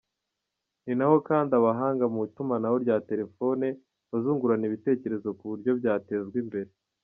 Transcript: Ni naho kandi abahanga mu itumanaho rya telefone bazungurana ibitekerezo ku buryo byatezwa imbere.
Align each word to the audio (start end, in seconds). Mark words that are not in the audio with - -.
Ni 0.83 0.93
naho 0.97 1.15
kandi 1.27 1.51
abahanga 1.59 2.05
mu 2.13 2.19
itumanaho 2.27 2.75
rya 2.83 2.97
telefone 3.09 3.65
bazungurana 4.09 4.65
ibitekerezo 4.69 5.29
ku 5.37 5.43
buryo 5.51 5.71
byatezwa 5.79 6.35
imbere. 6.43 6.69